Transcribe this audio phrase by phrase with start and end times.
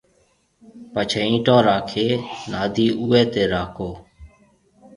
[0.93, 2.07] پڇيَ ايِنٽون راکيَ
[2.51, 3.89] نادَي اوئيَ تيَ راکو